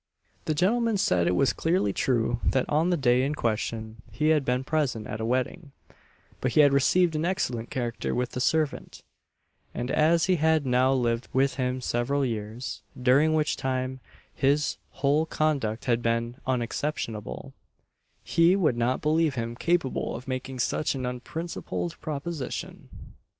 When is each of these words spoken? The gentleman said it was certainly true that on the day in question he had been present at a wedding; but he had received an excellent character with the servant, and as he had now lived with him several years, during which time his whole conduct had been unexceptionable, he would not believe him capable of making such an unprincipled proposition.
The 0.45 0.55
gentleman 0.55 0.97
said 0.97 1.27
it 1.27 1.35
was 1.35 1.53
certainly 1.55 1.93
true 1.93 2.39
that 2.43 2.67
on 2.67 2.89
the 2.89 2.97
day 2.97 3.21
in 3.21 3.35
question 3.35 4.01
he 4.11 4.29
had 4.29 4.43
been 4.43 4.63
present 4.63 5.05
at 5.05 5.21
a 5.21 5.25
wedding; 5.25 5.73
but 6.39 6.53
he 6.53 6.61
had 6.61 6.73
received 6.73 7.15
an 7.15 7.23
excellent 7.23 7.69
character 7.69 8.15
with 8.15 8.31
the 8.31 8.41
servant, 8.41 9.03
and 9.75 9.91
as 9.91 10.25
he 10.25 10.37
had 10.37 10.65
now 10.65 10.91
lived 10.91 11.27
with 11.33 11.57
him 11.57 11.81
several 11.81 12.25
years, 12.25 12.81
during 12.99 13.35
which 13.35 13.55
time 13.55 13.99
his 14.33 14.77
whole 14.89 15.27
conduct 15.27 15.85
had 15.85 16.01
been 16.01 16.37
unexceptionable, 16.47 17.53
he 18.23 18.55
would 18.55 18.77
not 18.77 19.03
believe 19.03 19.35
him 19.35 19.55
capable 19.55 20.15
of 20.15 20.27
making 20.27 20.57
such 20.57 20.95
an 20.95 21.05
unprincipled 21.05 21.95
proposition. 22.01 22.89